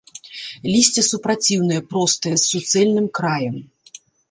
[0.71, 3.55] Лісце супраціўнае, простае, з суцэльным краем.